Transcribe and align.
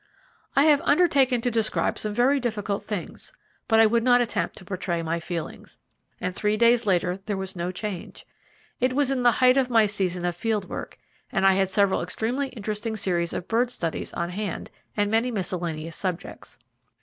I 0.55 0.63
have 0.63 0.81
undertaken 0.83 1.41
to 1.41 1.51
describe 1.51 1.99
some 1.99 2.11
very 2.11 2.39
difficult 2.39 2.83
things, 2.83 3.33
but 3.67 3.79
I 3.79 3.85
would 3.85 4.01
not 4.01 4.19
attempt 4.19 4.55
to 4.55 4.65
portray 4.65 5.03
my 5.03 5.19
feelings, 5.19 5.77
and 6.19 6.35
three 6.35 6.57
days 6.57 6.87
later 6.87 7.19
there 7.27 7.37
was 7.37 7.55
no 7.55 7.69
change. 7.71 8.25
It 8.79 8.93
was 8.93 9.11
in 9.11 9.21
the 9.21 9.33
height 9.33 9.57
of 9.57 9.69
my 9.69 9.85
season 9.85 10.25
of 10.25 10.35
field 10.35 10.67
work, 10.67 10.97
and 11.31 11.45
I 11.45 11.53
had 11.53 11.69
several 11.69 12.01
extremely 12.01 12.47
interesting 12.47 12.97
series 12.97 13.31
of 13.31 13.47
bird 13.47 13.69
studies 13.69 14.11
on 14.13 14.31
hand, 14.31 14.71
and 14.97 15.11
many 15.11 15.29
miscellaneous 15.29 15.95
subjects. 15.97 16.57